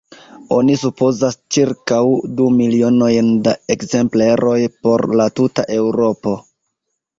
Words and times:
Oni 0.55 0.77
supozas 0.83 1.37
ĉirkaŭ 1.57 1.99
du 2.39 2.47
milionojn 2.55 3.31
da 3.49 3.55
ekzempleroj 3.75 4.57
por 4.81 5.07
la 5.23 5.31
tuta 5.43 5.69
Eŭropo. 5.79 6.37